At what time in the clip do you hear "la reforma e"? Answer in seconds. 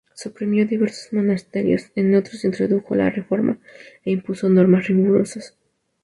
2.95-4.09